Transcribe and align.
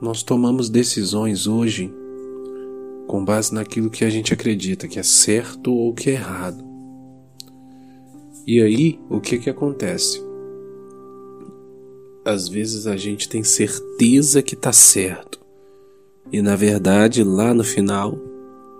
nós 0.00 0.22
tomamos 0.22 0.70
decisões 0.70 1.46
hoje 1.46 1.92
com 3.06 3.24
base 3.24 3.52
naquilo 3.52 3.90
que 3.90 4.04
a 4.04 4.10
gente 4.10 4.32
acredita 4.32 4.86
que 4.86 4.98
é 4.98 5.02
certo 5.02 5.72
ou 5.72 5.92
que 5.92 6.10
é 6.10 6.12
errado. 6.14 6.64
E 8.46 8.62
aí, 8.62 8.98
o 9.10 9.20
que 9.20 9.38
que 9.38 9.50
acontece? 9.50 10.22
Às 12.24 12.48
vezes 12.48 12.86
a 12.86 12.96
gente 12.96 13.28
tem 13.28 13.42
certeza 13.42 14.42
que 14.42 14.54
está 14.54 14.72
certo, 14.72 15.40
e 16.32 16.40
na 16.40 16.54
verdade, 16.54 17.24
lá 17.24 17.52
no 17.52 17.64
final, 17.64 18.16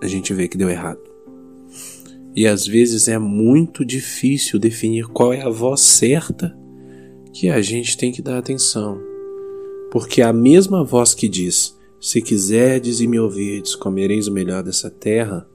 a 0.01 0.07
gente 0.07 0.33
vê 0.33 0.47
que 0.47 0.57
deu 0.57 0.69
errado. 0.69 1.01
E 2.33 2.47
às 2.47 2.65
vezes 2.65 3.09
é 3.09 3.19
muito 3.19 3.83
difícil 3.83 4.57
definir 4.57 5.07
qual 5.07 5.33
é 5.33 5.41
a 5.41 5.49
voz 5.49 5.81
certa 5.81 6.57
que 7.33 7.49
a 7.49 7.61
gente 7.61 7.97
tem 7.97 8.11
que 8.11 8.21
dar 8.21 8.37
atenção. 8.37 9.10
Porque 9.91 10.21
a 10.21 10.31
mesma 10.31 10.85
voz 10.85 11.13
que 11.13 11.27
diz: 11.27 11.77
se 11.99 12.21
quiserdes 12.21 13.01
e 13.01 13.07
me 13.07 13.19
ouvirdes, 13.19 13.75
comereis 13.75 14.27
o 14.27 14.31
melhor 14.31 14.63
dessa 14.63 14.89
terra, 14.89 15.45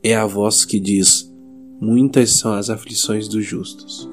é 0.00 0.14
a 0.14 0.24
voz 0.24 0.64
que 0.64 0.78
diz: 0.78 1.28
Muitas 1.80 2.30
são 2.30 2.52
as 2.54 2.70
aflições 2.70 3.26
dos 3.26 3.44
justos. 3.44 4.08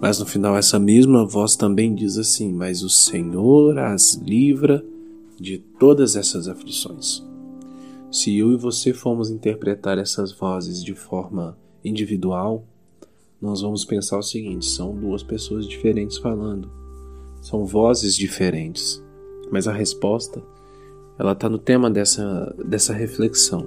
Mas 0.00 0.18
no 0.18 0.26
final, 0.26 0.54
essa 0.54 0.78
mesma 0.78 1.24
voz 1.24 1.56
também 1.56 1.94
diz 1.94 2.18
assim: 2.18 2.52
Mas 2.52 2.82
o 2.82 2.90
Senhor 2.90 3.78
as 3.78 4.14
livra 4.14 4.84
de 5.40 5.58
todas 5.78 6.14
essas 6.14 6.46
aflições. 6.46 7.26
Se 8.12 8.36
eu 8.36 8.52
e 8.52 8.56
você 8.56 8.92
formos 8.92 9.30
interpretar 9.30 9.96
essas 9.96 10.30
vozes 10.30 10.84
de 10.84 10.94
forma 10.94 11.58
individual, 11.82 12.64
nós 13.40 13.62
vamos 13.62 13.82
pensar 13.84 14.18
o 14.18 14.22
seguinte: 14.22 14.66
são 14.66 14.94
duas 14.94 15.22
pessoas 15.22 15.66
diferentes 15.66 16.18
falando, 16.18 16.70
são 17.44 17.66
vozes 17.66 18.16
diferentes, 18.16 19.04
mas 19.52 19.68
a 19.68 19.72
resposta 19.72 20.42
ela 21.18 21.32
está 21.32 21.46
no 21.46 21.58
tema 21.58 21.90
dessa, 21.90 22.56
dessa 22.64 22.94
reflexão. 22.94 23.66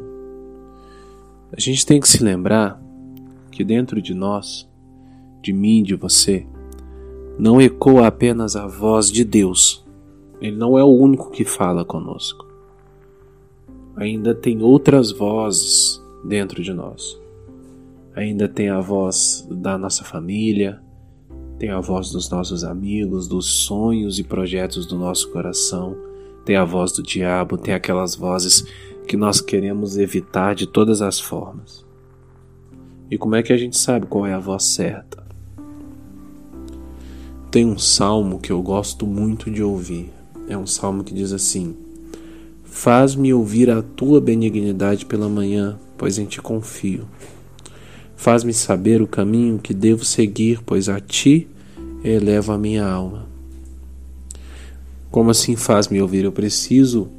A 1.52 1.59
gente 1.59 1.85
tem 1.85 1.99
que 1.99 2.09
se 2.09 2.23
lembrar 2.23 2.81
que 3.52 3.63
dentro 3.63 4.02
de 4.02 4.15
nós, 4.15 4.67
de 5.43 5.53
mim, 5.53 5.83
de 5.83 5.93
você, 5.93 6.47
não 7.37 7.61
ecoa 7.61 8.07
apenas 8.07 8.55
a 8.55 8.65
voz 8.65 9.11
de 9.11 9.23
Deus. 9.23 9.85
Ele 10.41 10.57
não 10.57 10.75
é 10.75 10.83
o 10.83 10.87
único 10.87 11.30
que 11.30 11.45
fala 11.45 11.85
conosco. 11.85 12.47
Ainda 13.95 14.33
tem 14.33 14.63
outras 14.63 15.11
vozes 15.11 16.02
dentro 16.25 16.63
de 16.63 16.73
nós. 16.73 17.15
Ainda 18.15 18.49
tem 18.49 18.69
a 18.69 18.81
voz 18.81 19.47
da 19.52 19.77
nossa 19.77 20.03
família, 20.03 20.81
tem 21.58 21.69
a 21.69 21.80
voz 21.80 22.11
dos 22.11 22.30
nossos 22.30 22.63
amigos, 22.63 23.27
dos 23.27 23.45
sonhos 23.66 24.19
e 24.19 24.23
projetos 24.23 24.86
do 24.86 24.97
nosso 24.97 25.31
coração 25.31 26.08
tem 26.47 26.55
a 26.55 26.64
voz 26.64 26.94
do 26.94 27.03
diabo, 27.03 27.58
tem 27.58 27.73
aquelas 27.73 28.16
vozes 28.16 28.64
que 29.05 29.17
nós 29.17 29.41
queremos 29.41 29.97
evitar 29.97 30.55
de 30.55 30.66
todas 30.66 31.02
as 31.02 31.19
formas. 31.19 31.86
E 33.11 33.17
como 33.17 33.36
é 33.36 33.44
que 33.44 33.52
a 33.52 33.58
gente 33.58 33.77
sabe 33.77 34.05
qual 34.05 34.25
é 34.25 34.33
a 34.33 34.39
voz 34.39 34.64
certa? 34.64 35.22
Tem 37.52 37.66
um 37.66 37.77
salmo 37.77 38.39
que 38.39 38.49
eu 38.49 38.61
gosto 38.61 39.05
muito 39.05 39.52
de 39.52 39.61
ouvir. 39.61 40.09
É 40.47 40.58
um 40.58 40.66
salmo 40.66 41.03
que 41.03 41.14
diz 41.14 41.33
assim: 41.33 41.75
Faz-me 42.64 43.33
ouvir 43.33 43.69
a 43.69 43.81
tua 43.81 44.21
benignidade 44.21 45.05
pela 45.05 45.27
manhã, 45.27 45.77
pois 45.97 46.17
em 46.17 46.25
ti 46.25 46.42
confio. 46.42 47.05
Faz-me 48.17 48.51
saber 48.51 49.01
o 49.01 49.07
caminho 49.07 49.59
que 49.59 49.73
devo 49.73 50.03
seguir, 50.03 50.59
pois 50.65 50.89
a 50.89 50.99
ti 50.99 51.47
elevo 52.03 52.51
a 52.51 52.57
minha 52.57 52.85
alma. 52.85 53.27
Como 55.09 55.29
assim 55.29 55.55
faz-me 55.55 56.01
ouvir? 56.01 56.25
Eu 56.25 56.31
preciso 56.31 57.09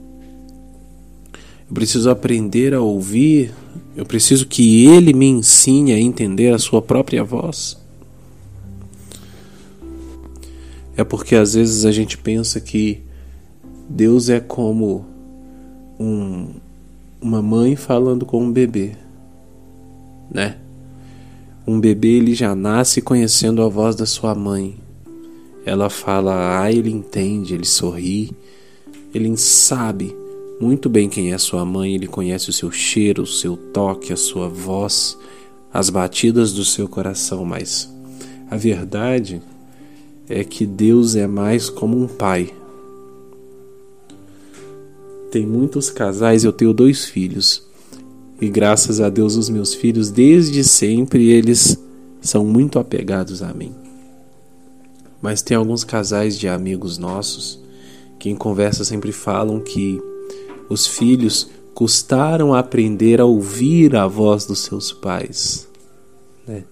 eu 1.68 1.74
preciso 1.74 2.08
aprender 2.08 2.72
a 2.72 2.80
ouvir, 2.80 3.52
eu 3.94 4.04
preciso 4.06 4.46
que 4.46 4.86
ele 4.86 5.12
me 5.12 5.26
ensine 5.26 5.92
a 5.92 6.00
entender 6.00 6.52
a 6.52 6.58
sua 6.58 6.80
própria 6.80 7.22
voz. 7.22 7.78
É 10.96 11.04
porque 11.04 11.36
às 11.36 11.52
vezes 11.54 11.84
a 11.84 11.92
gente 11.92 12.16
pensa 12.16 12.58
que 12.58 13.02
Deus 13.88 14.30
é 14.30 14.40
como 14.40 15.04
um, 16.00 16.54
uma 17.20 17.42
mãe 17.42 17.76
falando 17.76 18.24
com 18.24 18.42
um 18.42 18.50
bebê, 18.50 18.96
né? 20.30 20.56
Um 21.68 21.78
bebê 21.78 22.16
ele 22.16 22.34
já 22.34 22.54
nasce 22.54 23.02
conhecendo 23.02 23.60
a 23.60 23.68
voz 23.68 23.94
da 23.94 24.06
sua 24.06 24.34
mãe. 24.34 24.74
Ela 25.66 25.90
fala, 25.90 26.62
ah, 26.62 26.72
ele 26.72 26.90
entende, 26.90 27.52
ele 27.52 27.66
sorri, 27.66 28.30
ele 29.12 29.36
sabe 29.36 30.16
muito 30.58 30.88
bem 30.88 31.10
quem 31.10 31.34
é 31.34 31.36
sua 31.36 31.66
mãe, 31.66 31.94
ele 31.94 32.06
conhece 32.06 32.48
o 32.48 32.54
seu 32.54 32.72
cheiro, 32.72 33.24
o 33.24 33.26
seu 33.26 33.54
toque, 33.54 34.14
a 34.14 34.16
sua 34.16 34.48
voz, 34.48 35.18
as 35.70 35.90
batidas 35.90 36.54
do 36.54 36.64
seu 36.64 36.88
coração, 36.88 37.44
mas 37.44 37.86
a 38.50 38.56
verdade 38.56 39.42
é 40.26 40.42
que 40.44 40.64
Deus 40.64 41.16
é 41.16 41.26
mais 41.26 41.68
como 41.68 42.02
um 42.02 42.08
pai. 42.08 42.50
Tem 45.30 45.46
muitos 45.46 45.90
casais, 45.90 46.44
eu 46.44 46.52
tenho 46.52 46.72
dois 46.72 47.04
filhos, 47.04 47.67
e 48.40 48.48
graças 48.48 49.00
a 49.00 49.08
Deus 49.08 49.36
os 49.36 49.48
meus 49.48 49.74
filhos 49.74 50.10
desde 50.10 50.62
sempre 50.62 51.28
eles 51.30 51.76
são 52.20 52.44
muito 52.44 52.78
apegados 52.78 53.42
a 53.42 53.52
mim. 53.52 53.74
Mas 55.20 55.42
tem 55.42 55.56
alguns 55.56 55.82
casais 55.82 56.38
de 56.38 56.48
amigos 56.48 56.98
nossos 56.98 57.60
que 58.18 58.30
em 58.30 58.36
conversa 58.36 58.84
sempre 58.84 59.12
falam 59.12 59.60
que 59.60 60.00
os 60.68 60.86
filhos 60.86 61.50
custaram 61.74 62.54
aprender 62.54 63.20
a 63.20 63.24
ouvir 63.24 63.94
a 63.94 64.06
voz 64.06 64.44
dos 64.44 64.60
seus 64.60 64.92
pais. 64.92 65.68
Né? 66.46 66.64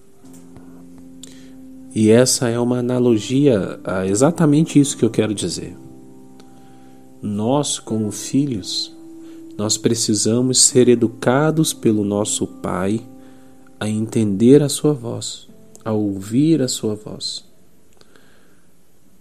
E 1.94 2.10
essa 2.10 2.48
é 2.48 2.58
uma 2.58 2.78
analogia 2.78 3.78
a 3.84 4.06
exatamente 4.06 4.78
isso 4.78 4.96
que 4.96 5.04
eu 5.04 5.10
quero 5.10 5.34
dizer. 5.34 5.76
Nós, 7.22 7.78
como 7.78 8.10
filhos, 8.10 8.95
nós 9.56 9.76
precisamos 9.76 10.60
ser 10.60 10.88
educados 10.88 11.72
pelo 11.72 12.04
nosso 12.04 12.46
pai 12.46 13.00
a 13.78 13.88
entender 13.88 14.62
a 14.62 14.68
sua 14.68 14.92
voz, 14.92 15.48
a 15.84 15.92
ouvir 15.92 16.62
a 16.62 16.68
sua 16.68 16.94
voz 16.94 17.46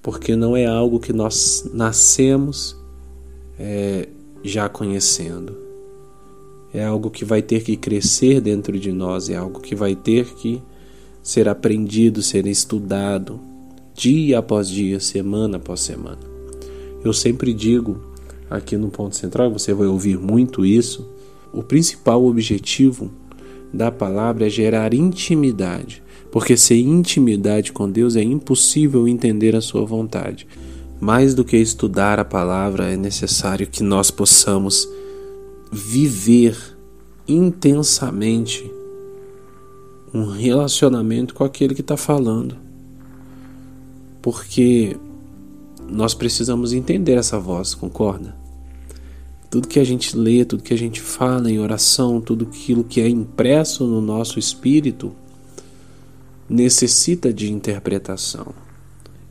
porque 0.06 0.36
não 0.36 0.56
é 0.56 0.68
algo 0.68 1.00
que 1.00 1.12
nós 1.12 1.68
nascemos 1.74 2.78
é, 3.58 4.08
já 4.44 4.70
conhecendo. 4.70 5.58
É 6.72 6.86
algo 6.86 7.10
que 7.10 7.26
vai 7.26 7.42
ter 7.42 7.64
que 7.64 7.76
crescer 7.76 8.40
dentro 8.40 8.78
de 8.78 8.92
nós, 8.92 9.32
é 9.32 9.36
algo 9.36 9.60
que 9.60 9.74
vai 9.74 9.96
ter 9.96 10.28
que 10.36 10.62
ser 11.24 11.50
aprendido, 11.50 12.22
ser 12.22 12.46
estudado, 12.46 13.40
dia 13.96 14.38
após 14.38 14.70
dia, 14.70 15.00
semana 15.00 15.58
após 15.58 15.80
semana. 15.80 16.20
Eu 17.04 17.12
sempre 17.12 17.52
digo 17.52 18.00
aqui 18.50 18.78
no 18.78 18.90
Ponto 18.90 19.16
Central, 19.16 19.52
você 19.52 19.74
vai 19.74 19.88
ouvir 19.88 20.18
muito 20.18 20.66
isso, 20.66 21.08
o 21.54 21.64
principal 21.64 22.26
objetivo 22.26 23.12
da 23.74 23.92
palavra 23.92 24.48
é 24.48 24.50
gerar 24.50 24.94
intimidade 24.94 26.04
porque 26.36 26.58
sem 26.58 26.82
intimidade 26.82 27.72
com 27.72 27.90
Deus 27.90 28.18
é 28.18 28.22
impossível 28.22 29.08
entender 29.08 29.56
a 29.56 29.62
Sua 29.62 29.86
vontade. 29.86 30.46
Mais 31.00 31.34
do 31.34 31.46
que 31.46 31.56
estudar 31.56 32.20
a 32.20 32.26
palavra, 32.26 32.92
é 32.92 32.98
necessário 32.98 33.66
que 33.66 33.82
nós 33.82 34.12
possamos 34.12 34.86
viver 35.72 36.58
intensamente 37.26 38.70
um 40.14 40.26
relacionamento 40.26 41.34
com 41.34 41.46
aquele 41.46 41.74
que 41.74 41.80
está 41.80 41.96
falando. 41.96 42.58
Porque 44.22 44.98
nós 45.90 46.14
precisamos 46.14 46.74
entender 46.74 47.14
essa 47.14 47.40
voz, 47.40 47.74
concorda? 47.74 48.36
Tudo 49.50 49.68
que 49.68 49.80
a 49.80 49.84
gente 49.84 50.18
lê, 50.18 50.44
tudo 50.44 50.64
que 50.64 50.74
a 50.74 50.78
gente 50.78 51.02
fala 51.02 51.50
em 51.50 51.60
oração, 51.60 52.20
tudo 52.20 52.46
aquilo 52.46 52.84
que 52.84 53.00
é 53.00 53.08
impresso 53.08 53.86
no 53.86 54.02
nosso 54.02 54.38
espírito, 54.38 55.14
necessita 56.50 57.34
de 57.34 57.52
interpretação. 57.52 58.54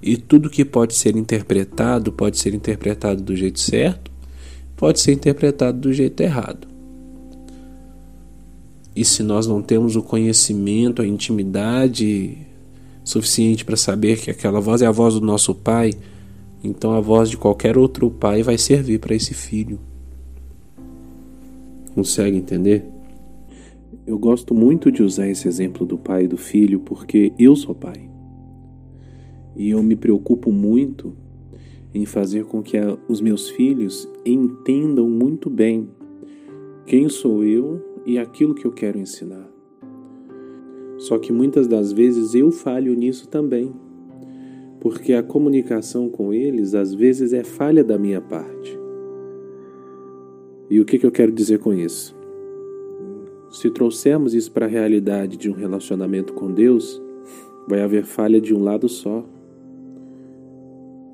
E 0.03 0.17
tudo 0.17 0.51
que 0.51 0.65
pode 0.65 0.95
ser 0.95 1.17
interpretado 1.17 2.13
pode 2.13 2.39
ser 2.39 2.55
interpretado 2.55 3.23
do 3.23 3.35
jeito 3.35 3.61
certo, 3.61 4.11
pode 4.77 5.01
ser 5.01 5.13
interpretado 5.13 5.79
do 5.79 5.93
jeito 5.93 6.21
errado. 6.21 6.69
E 8.95 9.05
se 9.05 9.23
nós 9.23 9.47
não 9.47 9.61
temos 9.61 9.97
o 9.97 10.03
conhecimento, 10.03 11.03
a 11.03 11.07
intimidade 11.07 12.39
suficiente 13.03 13.65
para 13.65 13.77
saber 13.77 14.21
que 14.21 14.31
aquela 14.31 14.61
voz 14.61 14.83
é 14.83 14.87
a 14.87 14.91
voz 14.91 15.15
do 15.15 15.21
nosso 15.21 15.55
pai, 15.55 15.93
então 16.65 16.93
a 16.93 17.01
voz 17.01 17.29
de 17.29 17.37
qualquer 17.37 17.77
outro 17.77 18.11
pai 18.11 18.43
vai 18.43 18.57
servir 18.57 18.99
para 18.99 19.15
esse 19.15 19.35
filho. 19.35 19.79
Consegue 21.95 22.39
entender? 22.39 22.85
Eu 24.07 24.19
gosto 24.19 24.55
muito 24.55 24.91
de 24.91 25.03
usar 25.03 25.29
esse 25.29 25.47
exemplo 25.47 25.85
do 25.85 25.99
pai 25.99 26.25
e 26.25 26.29
do 26.29 26.39
filho 26.39 26.81
porque 26.81 27.33
eu 27.39 27.55
sou 27.55 27.75
pai. 27.75 28.09
E 29.55 29.71
eu 29.71 29.83
me 29.83 29.95
preocupo 29.95 30.51
muito 30.51 31.15
em 31.93 32.07
fazer 32.07 32.45
com 32.47 32.63
que 32.63 32.77
os 33.09 33.21
meus 33.21 33.51
filhos 33.51 34.09
entendam 34.25 35.09
muito 35.09 35.49
bem 35.49 35.89
quem 36.87 37.09
sou 37.09 37.45
eu 37.45 37.81
e 38.05 38.19
aquilo 38.19 38.55
que 38.55 38.67
eu 38.67 38.73
quero 38.73 38.99
ensinar. 38.99 39.49
Só 40.99 41.19
que 41.19 41.33
muitas 41.33 41.67
das 41.67 41.93
vezes 41.93 42.35
eu 42.35 42.51
falho 42.51 42.95
nisso 42.95 43.29
também, 43.29 43.73
porque 44.85 45.15
a 45.15 45.23
comunicação 45.23 46.11
com 46.11 46.35
eles 46.35 46.75
às 46.75 46.93
vezes 46.93 47.33
é 47.33 47.43
falha 47.43 47.83
da 47.83 47.99
minha 47.99 48.21
parte. 48.21 48.79
E 50.69 50.79
o 50.79 50.85
que, 50.85 50.99
que 50.99 51.07
eu 51.07 51.11
quero 51.11 51.33
dizer 51.33 51.59
com 51.59 51.73
isso? 51.73 52.15
Se 53.49 53.71
trouxermos 53.71 54.35
isso 54.35 54.53
para 54.53 54.67
a 54.67 54.69
realidade 54.69 55.39
de 55.39 55.49
um 55.49 55.55
relacionamento 55.55 56.35
com 56.35 56.53
Deus, 56.53 57.03
vai 57.67 57.81
haver 57.81 58.05
falha 58.05 58.39
de 58.39 58.55
um 58.55 58.63
lado 58.63 58.87
só. 58.87 59.25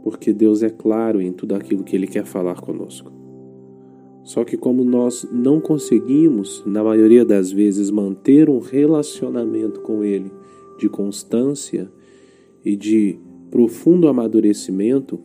Porque 0.02 0.32
Deus 0.32 0.64
é 0.64 0.70
claro 0.70 1.20
em 1.20 1.30
tudo 1.32 1.54
aquilo 1.54 1.84
que 1.84 1.94
Ele 1.94 2.08
quer 2.08 2.24
falar 2.24 2.60
conosco. 2.60 3.12
Só 4.24 4.42
que, 4.42 4.56
como 4.56 4.82
nós 4.82 5.28
não 5.30 5.60
conseguimos, 5.60 6.60
na 6.66 6.82
maioria 6.82 7.24
das 7.24 7.52
vezes, 7.52 7.88
manter 7.88 8.50
um 8.50 8.58
relacionamento 8.58 9.80
com 9.80 10.02
Ele 10.02 10.32
de 10.76 10.88
constância 10.88 11.88
e 12.64 12.74
de 12.74 13.29
profundo 13.50 14.08
amadurecimento, 14.08 15.20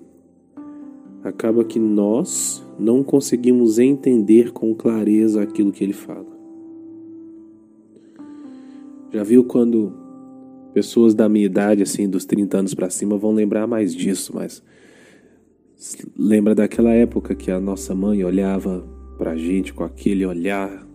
acaba 1.24 1.64
que 1.64 1.80
nós 1.80 2.66
não 2.80 3.04
conseguimos 3.04 3.80
entender 3.80 4.52
com 4.52 4.74
clareza 4.76 5.42
aquilo 5.42 5.72
que 5.72 5.84
Ele 5.84 5.94
fala. 5.94 6.36
Já 9.12 9.24
viu 9.24 9.44
quando 9.44 9.94
pessoas 10.74 11.14
da 11.14 11.30
minha 11.30 11.46
idade, 11.46 11.82
assim, 11.82 12.10
dos 12.10 12.26
30 12.26 12.58
anos 12.58 12.74
para 12.74 12.90
cima, 12.90 13.18
vão 13.18 13.32
lembrar 13.32 13.66
mais 13.66 13.96
disso, 13.96 14.34
mas 14.36 14.62
lembra 16.18 16.54
daquela 16.54 16.92
época 16.92 17.34
que 17.34 17.50
a 17.50 17.60
nossa 17.60 17.96
mãe 17.96 18.24
olhava 18.24 18.86
pra 19.18 19.38
gente 19.38 19.74
com 19.74 19.84
aquele 19.84 20.26
olhar 20.26 20.86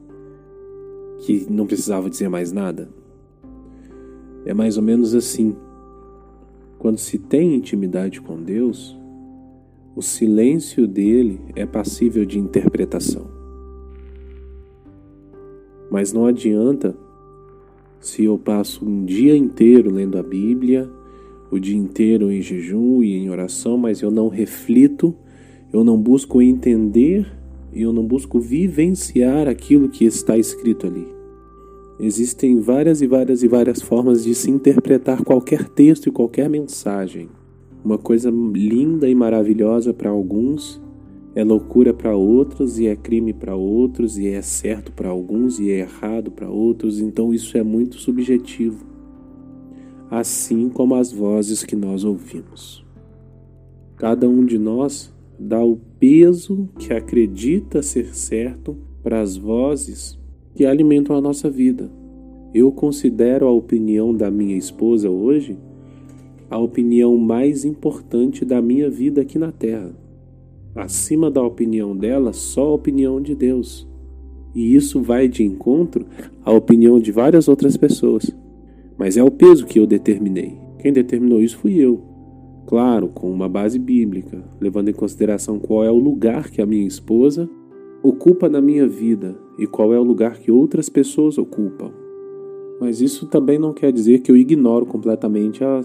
que 1.21 1.47
não 1.51 1.67
precisava 1.67 2.11
dizer 2.11 2.29
mais 2.29 2.53
nada? 2.53 2.91
É 4.45 4.53
mais 4.53 4.77
ou 4.77 4.83
menos 4.83 5.15
assim. 5.15 5.57
Quando 6.81 6.97
se 6.97 7.19
tem 7.19 7.55
intimidade 7.55 8.23
com 8.23 8.43
Deus, 8.43 8.99
o 9.95 10.01
silêncio 10.01 10.89
dele 10.89 11.39
é 11.55 11.67
passível 11.67 12.25
de 12.25 12.39
interpretação. 12.39 13.27
Mas 15.91 16.11
não 16.11 16.25
adianta 16.25 16.97
se 18.01 18.25
eu 18.25 18.39
passo 18.39 18.83
um 18.83 19.05
dia 19.05 19.37
inteiro 19.37 19.91
lendo 19.91 20.17
a 20.17 20.23
Bíblia, 20.23 20.91
o 21.51 21.59
dia 21.59 21.77
inteiro 21.77 22.33
em 22.33 22.41
jejum 22.41 23.03
e 23.03 23.15
em 23.15 23.29
oração, 23.29 23.77
mas 23.77 24.01
eu 24.01 24.11
não 24.11 24.29
reflito, 24.29 25.15
eu 25.71 25.85
não 25.85 26.01
busco 26.01 26.41
entender 26.41 27.31
e 27.75 27.83
eu 27.83 27.93
não 27.93 28.07
busco 28.07 28.41
vivenciar 28.41 29.49
aquilo 29.49 29.91
que 29.91 30.07
está 30.07 30.39
escrito 30.39 30.87
ali. 30.87 31.20
Existem 32.01 32.59
várias 32.59 33.03
e 33.03 33.07
várias 33.07 33.43
e 33.43 33.49
várias 33.49 33.83
formas 33.83 34.25
de 34.25 34.35
se 34.35 34.51
interpretar 34.51 35.23
qualquer 35.23 35.69
texto 35.69 36.09
e 36.09 36.13
qualquer 36.13 36.49
mensagem. 36.49 37.29
Uma 37.85 37.99
coisa 37.99 38.31
linda 38.31 39.09
e 39.09 39.15
maravilhosa 39.15 39.93
para 39.93 40.11
alguns 40.11 40.81
é 41.35 41.45
loucura 41.45 41.95
para 41.95 42.17
outros 42.17 42.79
e 42.79 42.87
é 42.87 42.97
crime 42.97 43.33
para 43.33 43.55
outros 43.55 44.19
e 44.19 44.29
é 44.29 44.43
certo 44.43 44.93
para 44.93 45.09
alguns 45.09 45.61
e 45.61 45.71
é 45.71 45.81
errado 45.81 46.31
para 46.31 46.51
outros, 46.51 47.01
então 47.01 47.33
isso 47.33 47.57
é 47.57 47.63
muito 47.63 47.97
subjetivo 47.97 48.91
assim 50.11 50.69
como 50.69 50.97
as 50.97 51.13
vozes 51.13 51.63
que 51.63 51.77
nós 51.77 52.03
ouvimos. 52.03 52.85
Cada 53.97 54.29
um 54.29 54.45
de 54.45 54.59
nós 54.59 55.15
dá 55.39 55.63
o 55.63 55.77
peso 55.99 56.69
que 56.79 56.93
acredita 56.93 57.81
ser 57.83 58.15
certo 58.15 58.77
para 59.03 59.21
as 59.21 59.37
vozes 59.37 60.19
que 60.55 60.67
alimentam 60.67 61.17
a 61.17 61.21
nossa 61.21 61.49
vida. 61.51 61.91
Eu 62.53 62.73
considero 62.73 63.47
a 63.47 63.53
opinião 63.53 64.15
da 64.15 64.31
minha 64.31 64.57
esposa 64.57 65.09
hoje 65.09 65.57
a 66.51 66.59
opinião 66.59 67.17
mais 67.17 67.65
importante 67.65 68.45
da 68.45 68.61
minha 68.61 68.91
vida 68.91 69.21
aqui 69.21 69.39
na 69.39 69.53
Terra. 69.53 69.95
Acima 70.75 71.31
da 71.31 71.41
opinião 71.41 71.97
dela, 71.97 72.33
só 72.33 72.67
a 72.67 72.75
opinião 72.75 73.21
de 73.21 73.37
Deus. 73.37 73.89
E 74.53 74.75
isso 74.75 75.01
vai 75.01 75.29
de 75.29 75.45
encontro 75.45 76.07
à 76.45 76.53
opinião 76.53 76.99
de 76.99 77.13
várias 77.13 77.47
outras 77.47 77.77
pessoas. 77.77 78.37
Mas 78.99 79.17
é 79.17 79.23
o 79.23 79.31
peso 79.31 79.65
que 79.65 79.79
eu 79.79 79.87
determinei. 79.87 80.59
Quem 80.81 80.93
determinou 80.93 81.41
isso 81.41 81.57
fui 81.57 81.77
eu. 81.77 82.03
Claro, 82.67 83.09
com 83.09 83.31
uma 83.31 83.49
base 83.49 83.79
bíblica, 83.79 84.43
levando 84.61 84.89
em 84.89 84.95
consideração 84.95 85.59
qual 85.59 85.85
é 85.85 85.91
o 85.91 85.99
lugar 85.99 86.51
que 86.51 86.61
a 86.61 86.67
minha 86.67 86.87
esposa 86.87 87.49
ocupa 88.03 88.49
na 88.49 88.61
minha 88.61 88.87
vida 88.87 89.37
e 89.59 89.67
qual 89.67 89.93
é 89.93 89.99
o 89.99 90.05
lugar 90.05 90.39
que 90.39 90.51
outras 90.51 90.89
pessoas 90.89 91.39
ocupam. 91.39 91.93
Mas 92.81 93.01
isso 93.01 93.27
também 93.27 93.59
não 93.59 93.73
quer 93.73 93.93
dizer 93.93 94.21
que 94.21 94.31
eu 94.31 94.37
ignoro 94.37 94.87
completamente 94.87 95.63
a 95.63 95.85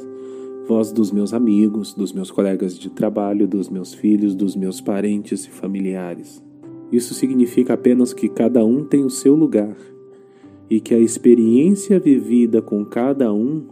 voz 0.65 0.91
dos 0.91 1.11
meus 1.11 1.33
amigos, 1.33 1.93
dos 1.93 2.13
meus 2.13 2.31
colegas 2.31 2.77
de 2.77 2.89
trabalho, 2.89 3.47
dos 3.47 3.69
meus 3.69 3.93
filhos, 3.93 4.33
dos 4.33 4.55
meus 4.55 4.79
parentes 4.79 5.45
e 5.45 5.49
familiares. 5.49 6.41
Isso 6.91 7.13
significa 7.13 7.73
apenas 7.73 8.13
que 8.13 8.29
cada 8.29 8.63
um 8.63 8.83
tem 8.83 9.03
o 9.03 9.09
seu 9.09 9.35
lugar 9.35 9.75
e 10.69 10.79
que 10.79 10.93
a 10.93 10.99
experiência 10.99 11.99
vivida 11.99 12.61
com 12.61 12.85
cada 12.85 13.33
um 13.33 13.65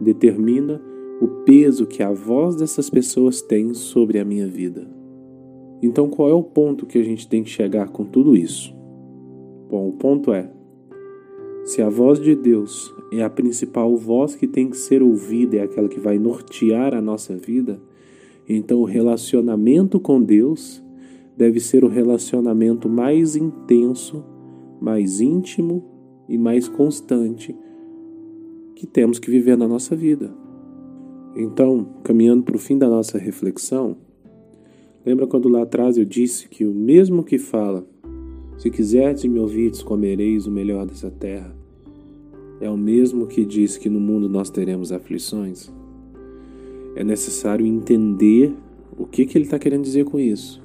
determina 0.00 0.82
o 1.20 1.28
peso 1.44 1.86
que 1.86 2.02
a 2.02 2.12
voz 2.12 2.56
dessas 2.56 2.90
pessoas 2.90 3.40
tem 3.40 3.72
sobre 3.72 4.18
a 4.18 4.24
minha 4.24 4.46
vida. 4.46 5.05
Então, 5.82 6.08
qual 6.08 6.30
é 6.30 6.34
o 6.34 6.42
ponto 6.42 6.86
que 6.86 6.98
a 6.98 7.02
gente 7.04 7.28
tem 7.28 7.42
que 7.42 7.50
chegar 7.50 7.88
com 7.88 8.04
tudo 8.04 8.36
isso? 8.36 8.74
Bom, 9.68 9.88
o 9.88 9.92
ponto 9.92 10.32
é: 10.32 10.50
se 11.64 11.82
a 11.82 11.88
voz 11.88 12.20
de 12.20 12.34
Deus 12.34 12.94
é 13.12 13.22
a 13.22 13.30
principal 13.30 13.96
voz 13.96 14.34
que 14.34 14.46
tem 14.46 14.70
que 14.70 14.76
ser 14.76 15.02
ouvida, 15.02 15.56
é 15.56 15.62
aquela 15.62 15.88
que 15.88 16.00
vai 16.00 16.18
nortear 16.18 16.94
a 16.94 17.00
nossa 17.00 17.36
vida, 17.36 17.80
então 18.48 18.80
o 18.80 18.84
relacionamento 18.84 19.98
com 20.00 20.22
Deus 20.22 20.82
deve 21.36 21.60
ser 21.60 21.84
o 21.84 21.88
relacionamento 21.88 22.88
mais 22.88 23.36
intenso, 23.36 24.24
mais 24.80 25.20
íntimo 25.20 25.84
e 26.28 26.38
mais 26.38 26.68
constante 26.68 27.54
que 28.74 28.86
temos 28.86 29.18
que 29.18 29.30
viver 29.30 29.56
na 29.56 29.68
nossa 29.68 29.94
vida. 29.94 30.34
Então, 31.34 31.86
caminhando 32.02 32.44
para 32.44 32.56
o 32.56 32.58
fim 32.58 32.78
da 32.78 32.88
nossa 32.88 33.18
reflexão, 33.18 33.96
lembra 35.06 35.26
quando 35.26 35.48
lá 35.48 35.62
atrás 35.62 35.96
eu 35.96 36.04
disse 36.04 36.48
que 36.48 36.66
o 36.66 36.74
mesmo 36.74 37.22
que 37.22 37.38
fala, 37.38 37.86
se 38.58 38.68
quiserdes 38.68 39.24
me 39.24 39.38
ouvirdes, 39.38 39.82
comereis 39.82 40.46
o 40.46 40.50
melhor 40.50 40.84
dessa 40.84 41.10
terra, 41.10 41.56
é 42.60 42.68
o 42.68 42.76
mesmo 42.76 43.26
que 43.26 43.44
diz 43.44 43.78
que 43.78 43.88
no 43.88 44.00
mundo 44.00 44.28
nós 44.28 44.50
teremos 44.50 44.90
aflições? 44.90 45.72
É 46.96 47.04
necessário 47.04 47.64
entender 47.64 48.52
o 48.98 49.06
que, 49.06 49.24
que 49.24 49.38
ele 49.38 49.44
está 49.44 49.58
querendo 49.58 49.84
dizer 49.84 50.04
com 50.04 50.18
isso. 50.18 50.62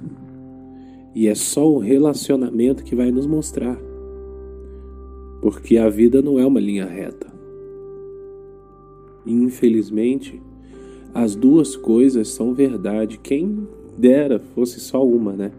E 1.13 1.27
é 1.27 1.35
só 1.35 1.69
o 1.69 1.77
relacionamento 1.77 2.83
que 2.83 2.95
vai 2.95 3.11
nos 3.11 3.27
mostrar 3.27 3.77
porque 5.41 5.77
a 5.77 5.89
vida 5.89 6.21
não 6.21 6.39
é 6.39 6.45
uma 6.45 6.59
linha 6.59 6.85
reta. 6.85 7.27
Infelizmente, 9.25 10.41
as 11.13 11.35
duas 11.35 11.75
coisas 11.75 12.29
são 12.29 12.53
verdade. 12.53 13.17
Quem 13.17 13.67
dera 13.97 14.39
fosse 14.39 14.79
só 14.79 15.05
uma, 15.05 15.33
né? 15.33 15.51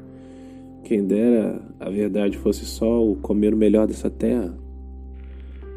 Quem 0.85 1.05
dera 1.05 1.62
a 1.79 1.89
verdade 1.89 2.37
fosse 2.37 2.65
só 2.65 3.05
o 3.05 3.17
comer 3.17 3.55
o 3.55 3.57
melhor 3.57 3.87
dessa 3.87 4.11
terra. 4.11 4.55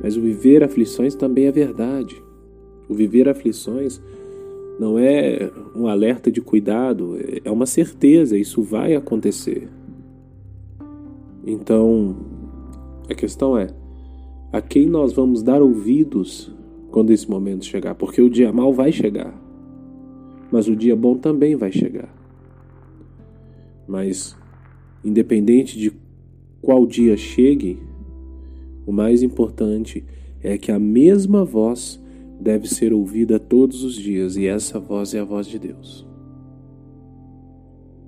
Mas 0.01 0.17
o 0.17 0.21
viver 0.21 0.63
aflições 0.63 1.15
também 1.15 1.45
é 1.45 1.51
verdade. 1.51 2.21
O 2.89 2.93
viver 2.93 3.29
aflições 3.29 4.01
não 4.79 4.99
é 4.99 5.49
um 5.75 5.87
alerta 5.87 6.31
de 6.31 6.41
cuidado, 6.41 7.17
é 7.43 7.49
uma 7.49 7.65
certeza, 7.65 8.37
isso 8.37 8.61
vai 8.61 8.95
acontecer. 8.95 9.69
Então, 11.45 12.15
a 13.09 13.13
questão 13.13 13.57
é: 13.57 13.69
a 14.51 14.61
quem 14.61 14.87
nós 14.87 15.13
vamos 15.13 15.43
dar 15.43 15.61
ouvidos 15.61 16.51
quando 16.91 17.11
esse 17.11 17.29
momento 17.29 17.65
chegar, 17.65 17.95
porque 17.95 18.21
o 18.21 18.29
dia 18.29 18.51
mal 18.51 18.73
vai 18.73 18.91
chegar, 18.91 19.33
mas 20.51 20.67
o 20.67 20.75
dia 20.75 20.95
bom 20.95 21.15
também 21.17 21.55
vai 21.55 21.71
chegar. 21.71 22.14
Mas, 23.87 24.35
independente 25.03 25.77
de 25.77 25.91
qual 26.61 26.85
dia 26.85 27.15
chegue, 27.15 27.79
o 28.85 28.91
mais 28.91 29.21
importante 29.21 30.03
é 30.41 30.57
que 30.57 30.71
a 30.71 30.79
mesma 30.79 31.43
voz 31.43 32.01
deve 32.39 32.67
ser 32.67 32.93
ouvida 32.93 33.39
todos 33.39 33.83
os 33.83 33.95
dias, 33.95 34.35
e 34.35 34.47
essa 34.47 34.79
voz 34.79 35.13
é 35.13 35.19
a 35.19 35.23
voz 35.23 35.47
de 35.47 35.59
Deus. 35.59 36.05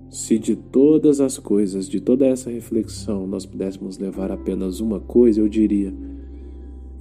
Se 0.09 0.39
de 0.39 0.55
todas 0.55 1.19
as 1.19 1.37
coisas, 1.37 1.87
de 1.87 1.99
toda 1.99 2.25
essa 2.25 2.49
reflexão, 2.49 3.27
nós 3.27 3.45
pudéssemos 3.45 3.97
levar 3.97 4.31
apenas 4.31 4.79
uma 4.79 4.99
coisa, 4.99 5.39
eu 5.39 5.47
diria: 5.47 5.93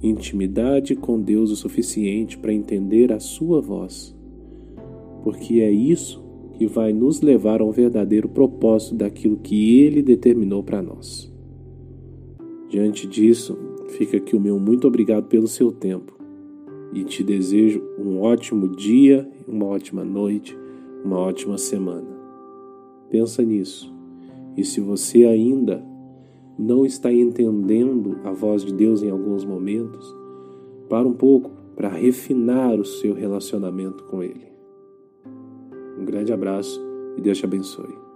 intimidade 0.01 0.95
com 0.95 1.19
Deus 1.19 1.49
o 1.51 1.55
suficiente 1.55 2.37
para 2.37 2.53
entender 2.53 3.11
a 3.11 3.19
sua 3.19 3.61
voz, 3.61 4.15
porque 5.23 5.61
é 5.61 5.71
isso 5.71 6.26
que 6.57 6.65
vai 6.65 6.91
nos 6.91 7.21
levar 7.21 7.61
ao 7.61 7.71
verdadeiro 7.71 8.27
propósito 8.27 8.95
daquilo 8.95 9.37
que 9.37 9.79
Ele 9.79 10.01
determinou 10.01 10.63
para 10.63 10.81
nós. 10.81 11.31
Diante 12.67 13.07
disso, 13.07 13.57
fica 13.89 14.17
aqui 14.17 14.35
o 14.35 14.39
meu 14.39 14.59
muito 14.59 14.87
obrigado 14.87 15.27
pelo 15.27 15.47
seu 15.47 15.71
tempo 15.71 16.17
e 16.91 17.03
te 17.03 17.23
desejo 17.23 17.81
um 17.99 18.21
ótimo 18.21 18.67
dia, 18.67 19.29
uma 19.47 19.65
ótima 19.65 20.03
noite, 20.03 20.57
uma 21.05 21.19
ótima 21.19 21.57
semana. 21.57 22.07
Pensa 23.09 23.43
nisso. 23.43 23.93
E 24.57 24.63
se 24.63 24.81
você 24.81 25.25
ainda 25.25 25.85
não 26.57 26.85
está 26.85 27.13
entendendo 27.13 28.17
a 28.23 28.31
voz 28.31 28.65
de 28.65 28.73
Deus 28.73 29.03
em 29.03 29.11
alguns 29.11 29.45
momentos, 29.45 30.13
para 30.89 31.07
um 31.07 31.13
pouco 31.13 31.51
para 31.75 31.89
refinar 31.89 32.79
o 32.79 32.85
seu 32.85 33.13
relacionamento 33.13 34.03
com 34.05 34.23
Ele. 34.23 34.56
Um 35.97 36.05
grande 36.05 36.31
abraço 36.31 36.79
e 37.17 37.21
Deus 37.21 37.37
te 37.37 37.45
abençoe. 37.45 38.06